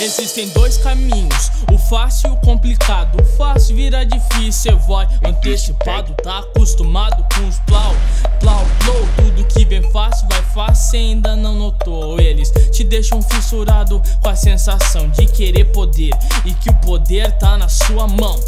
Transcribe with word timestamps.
Existem 0.00 0.48
dois 0.48 0.76
caminhos, 0.76 1.50
o 1.72 1.78
fácil 1.78 2.30
e 2.30 2.32
o 2.32 2.36
complicado. 2.36 3.20
O 3.20 3.24
fácil 3.36 3.76
vira 3.76 4.04
difícil, 4.04 4.52
cê 4.52 4.72
vai 4.86 5.08
antecipado, 5.24 6.14
tá 6.22 6.40
acostumado 6.40 7.24
com 7.34 7.48
os 7.48 7.58
plau, 7.60 7.94
plau, 8.40 8.64
plau. 8.80 9.08
Tudo 9.16 9.44
que 9.44 9.64
vem 9.64 9.82
fácil 9.90 10.28
vai 10.28 10.42
fácil, 10.42 10.98
ainda 10.98 11.34
não 11.34 11.54
notou. 11.54 12.20
Eles 12.20 12.52
te 12.70 12.84
deixam 12.84 13.22
fissurado 13.22 14.02
com 14.20 14.28
a 14.28 14.36
sensação 14.36 15.08
de 15.08 15.26
querer 15.26 15.64
poder 15.72 16.12
e 16.44 16.52
que 16.54 16.70
o 16.70 16.74
poder 16.74 17.32
tá 17.38 17.56
na 17.56 17.68
sua 17.68 18.06
mão. 18.06 18.38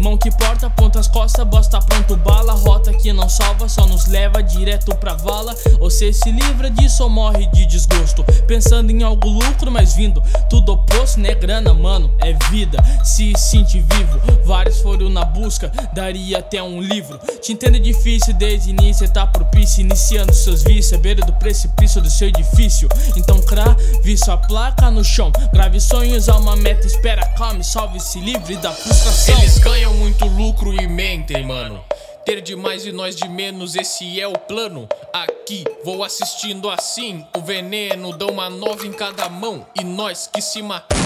Mão 0.00 0.18
que 0.18 0.30
porta, 0.32 0.68
ponta 0.68 0.98
as 0.98 1.08
costas, 1.08 1.46
bosta 1.46 1.78
pronto, 1.80 2.16
bala, 2.16 2.43
não 3.24 3.28
salva, 3.30 3.70
só 3.70 3.86
nos 3.86 4.06
leva 4.06 4.42
direto 4.42 4.94
pra 4.96 5.14
vala. 5.14 5.54
Você 5.78 6.12
se 6.12 6.30
livra 6.30 6.68
disso 6.68 7.04
ou 7.04 7.08
morre 7.08 7.46
de 7.46 7.64
desgosto, 7.64 8.22
pensando 8.46 8.90
em 8.90 9.02
algo 9.02 9.30
lucro, 9.30 9.70
mas 9.70 9.94
vindo 9.94 10.22
tudo 10.50 10.72
oposto, 10.72 11.18
né? 11.18 11.34
Grana, 11.34 11.72
mano, 11.72 12.14
é 12.20 12.34
vida, 12.50 12.76
se 13.02 13.32
sente 13.38 13.80
vivo. 13.80 14.20
Vários 14.44 14.82
foram 14.82 15.08
na 15.08 15.24
busca, 15.24 15.72
daria 15.94 16.40
até 16.40 16.62
um 16.62 16.82
livro. 16.82 17.18
Te 17.40 17.52
entendo 17.52 17.80
difícil 17.80 18.34
desde 18.34 18.70
início, 18.70 19.10
tá 19.10 19.26
propício, 19.26 19.80
iniciando 19.80 20.34
seus 20.34 20.62
vícios, 20.62 20.92
à 20.92 20.98
beira 20.98 21.24
do 21.24 21.32
precipício 21.32 22.02
do 22.02 22.10
seu 22.10 22.28
edifício. 22.28 22.90
Então 23.16 23.40
crave 23.40 24.18
sua 24.18 24.36
placa 24.36 24.90
no 24.90 25.02
chão, 25.02 25.32
grave 25.50 25.80
sonhos 25.80 26.28
a 26.28 26.36
uma 26.36 26.56
meta, 26.56 26.86
espera, 26.86 27.24
calme, 27.38 27.64
salve-se 27.64 28.20
livre 28.20 28.56
da 28.56 28.70
frustração. 28.70 29.38
Eles 29.38 29.56
ganham 29.56 29.94
muito 29.94 30.26
lucro 30.26 30.74
e 30.74 30.86
mentem, 30.86 31.42
mano. 31.46 31.82
Ter 32.24 32.40
de 32.40 32.56
mais 32.56 32.86
e 32.86 32.92
nós 32.92 33.14
de 33.14 33.28
menos, 33.28 33.76
esse 33.76 34.18
é 34.18 34.26
o 34.26 34.32
plano. 34.32 34.88
Aqui 35.12 35.62
vou 35.84 36.02
assistindo 36.02 36.70
assim. 36.70 37.22
O 37.36 37.40
veneno 37.42 38.16
dá 38.16 38.24
uma 38.24 38.48
nova 38.48 38.86
em 38.86 38.92
cada 38.92 39.28
mão. 39.28 39.66
E 39.78 39.84
nós 39.84 40.26
que 40.32 40.40
se 40.40 40.62
matam. 40.62 40.96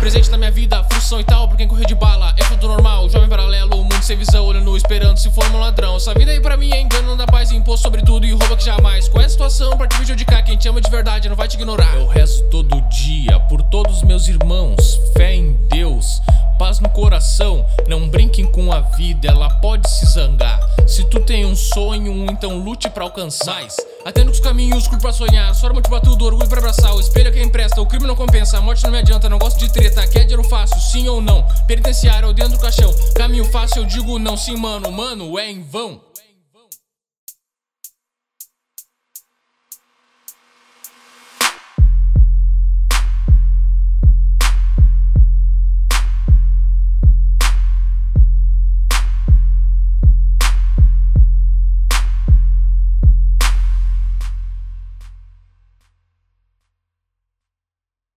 Presente 0.00 0.28
na 0.30 0.36
minha 0.36 0.50
vida, 0.50 0.82
frustração 0.82 1.20
e 1.20 1.24
tal, 1.24 1.46
pra 1.46 1.56
quem 1.56 1.68
correu 1.68 1.86
de 1.86 1.94
bala. 1.94 2.34
É 2.36 2.44
tudo 2.46 2.66
normal, 2.66 3.08
jovem 3.08 3.28
paralelo, 3.28 3.76
mundo 3.76 4.02
sem 4.02 4.16
visão, 4.16 4.46
olhando, 4.46 4.76
esperando 4.76 5.16
se 5.16 5.30
for 5.30 5.48
um 5.52 5.60
ladrão. 5.60 5.94
Essa 5.94 6.12
vida 6.12 6.32
aí 6.32 6.40
pra 6.40 6.56
mim 6.56 6.72
é 6.72 6.80
engano, 6.80 7.06
não 7.06 7.16
dá 7.16 7.26
paz, 7.26 7.52
imposto 7.52 7.84
sobre 7.84 8.02
tudo 8.02 8.26
e 8.26 8.32
rouba 8.32 8.56
que 8.56 8.64
jamais. 8.64 9.08
Qual 9.08 9.22
é 9.22 9.26
a 9.26 9.30
situação 9.30 9.76
pra 9.76 9.86
te 9.86 9.94
prejudicar? 9.94 10.42
Quem 10.42 10.56
te 10.56 10.68
ama 10.68 10.80
de 10.80 10.90
verdade 10.90 11.28
não 11.28 11.36
vai 11.36 11.46
te 11.46 11.54
ignorar. 11.54 11.94
Eu 11.94 12.08
rezo 12.08 12.42
todo 12.50 12.80
dia 12.88 13.38
por 13.48 13.62
todos 13.62 14.02
meus 14.02 14.26
irmãos, 14.26 15.00
fé 15.16 15.36
em 15.36 15.52
Deus 15.70 16.20
paz 16.58 16.80
no 16.80 16.88
coração. 16.88 17.64
Não 17.88 18.08
brinquem 18.08 18.46
com 18.46 18.72
a 18.72 18.80
vida, 18.80 19.28
ela 19.28 19.50
pode 19.60 19.88
se 19.88 20.06
zangar. 20.06 20.60
Se 20.86 21.02
tu 21.04 21.18
tem 21.20 21.44
um 21.46 21.56
sonho, 21.56 22.26
então 22.30 22.58
lute 22.58 22.88
para 22.90 23.04
alcançar. 23.04 23.66
Atendo 24.04 24.30
os 24.30 24.38
caminhos, 24.38 24.86
curto 24.86 25.00
pra 25.00 25.12
sonhar. 25.12 25.54
Só 25.54 25.72
motiva 25.72 26.00
tudo, 26.00 26.26
orgulho 26.26 26.48
pra 26.48 26.58
abraçar. 26.58 26.94
O 26.94 27.00
espelho 27.00 27.28
é 27.28 27.32
quem 27.32 27.44
empresta, 27.44 27.80
o 27.80 27.86
crime 27.86 28.06
não 28.06 28.14
compensa. 28.14 28.58
A 28.58 28.60
morte 28.60 28.84
não 28.84 28.90
me 28.90 28.98
adianta, 28.98 29.28
não 29.28 29.38
gosto 29.38 29.58
de 29.58 29.72
treta. 29.72 30.06
Quer 30.06 30.20
dinheiro 30.20 30.44
fácil, 30.44 30.78
sim 30.78 31.08
ou 31.08 31.20
não? 31.20 31.46
Penitenciário 31.66 32.32
dentro 32.32 32.52
do 32.52 32.58
caixão. 32.58 32.94
Caminho 33.14 33.44
fácil, 33.46 33.82
eu 33.82 33.86
digo 33.86 34.18
não, 34.18 34.36
sim, 34.36 34.56
mano. 34.56 34.92
Mano, 34.92 35.38
é 35.38 35.50
em 35.50 35.62
vão. 35.62 36.00